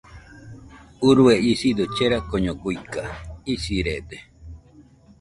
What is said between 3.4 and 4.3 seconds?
isirede.